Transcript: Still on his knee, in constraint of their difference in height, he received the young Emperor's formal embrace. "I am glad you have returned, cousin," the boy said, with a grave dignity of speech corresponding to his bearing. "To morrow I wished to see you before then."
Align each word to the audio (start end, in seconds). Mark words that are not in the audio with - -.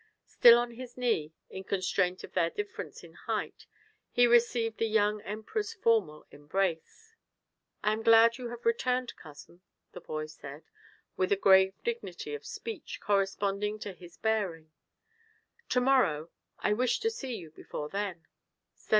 Still 0.25 0.57
on 0.57 0.71
his 0.71 0.97
knee, 0.97 1.35
in 1.51 1.63
constraint 1.63 2.23
of 2.23 2.33
their 2.33 2.49
difference 2.49 3.03
in 3.03 3.13
height, 3.13 3.67
he 4.09 4.25
received 4.25 4.79
the 4.79 4.87
young 4.87 5.21
Emperor's 5.21 5.73
formal 5.75 6.25
embrace. 6.31 7.13
"I 7.83 7.93
am 7.93 8.01
glad 8.01 8.39
you 8.39 8.47
have 8.49 8.65
returned, 8.65 9.15
cousin," 9.15 9.61
the 9.91 10.01
boy 10.01 10.25
said, 10.25 10.63
with 11.17 11.31
a 11.31 11.35
grave 11.35 11.75
dignity 11.83 12.33
of 12.33 12.47
speech 12.47 12.99
corresponding 12.99 13.77
to 13.81 13.93
his 13.93 14.17
bearing. 14.17 14.71
"To 15.69 15.81
morrow 15.81 16.31
I 16.57 16.73
wished 16.73 17.03
to 17.03 17.11
see 17.11 17.35
you 17.35 17.51
before 17.51 17.87
then." 17.89 18.25